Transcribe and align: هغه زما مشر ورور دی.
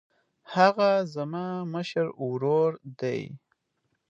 هغه 0.55 0.91
زما 1.13 1.47
مشر 1.73 2.07
ورور 2.23 2.71
دی. 2.99 3.21